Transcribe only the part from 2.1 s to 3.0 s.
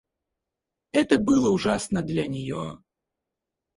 нее.